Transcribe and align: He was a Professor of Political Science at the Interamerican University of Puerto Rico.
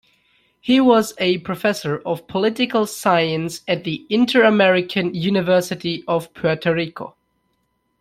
He 0.59 0.79
was 0.79 1.13
a 1.19 1.37
Professor 1.41 1.99
of 2.07 2.25
Political 2.25 2.87
Science 2.87 3.61
at 3.67 3.83
the 3.83 4.03
Interamerican 4.09 5.13
University 5.13 6.03
of 6.07 6.33
Puerto 6.33 6.73
Rico. 6.73 7.13